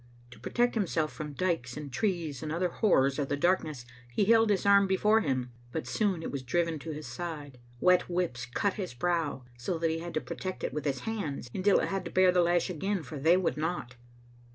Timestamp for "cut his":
8.47-8.95